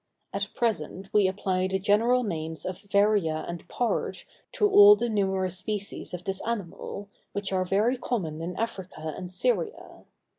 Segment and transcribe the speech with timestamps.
[0.33, 5.59] At present we apply the general names of varia and pard to all the numerous
[5.59, 10.05] species of this animal, which are very common in Africa and Syria.